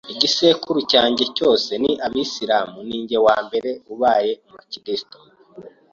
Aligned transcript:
Igisekuru 0.13 0.79
cyanjye 0.91 1.23
cyose 1.35 1.71
ni 1.83 1.91
Abasilamu 2.05 2.77
ninjye 2.87 3.17
wa 3.25 3.37
mbere 3.45 3.69
ubaye 3.93 4.31
umukristo 4.47 5.17